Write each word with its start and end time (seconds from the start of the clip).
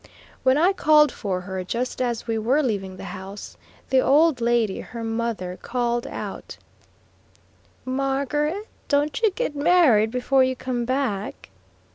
When 0.41 0.57
I 0.57 0.73
called 0.73 1.11
for 1.11 1.41
her, 1.41 1.63
just 1.63 2.01
as 2.01 2.25
we 2.25 2.39
were 2.39 2.63
leaving 2.63 2.97
the 2.97 3.03
house, 3.13 3.55
the 3.91 3.99
old 3.99 4.41
lady, 4.41 4.79
her 4.79 5.03
mother, 5.03 5.59
called 5.61 6.07
out: 6.07 6.57
"Margaret, 7.85 8.65
don't 8.87 9.21
you 9.21 9.29
get 9.29 9.55
married 9.55 10.09
before 10.09 10.43
you 10.43 10.55
come 10.55 10.85
back." 10.85 11.51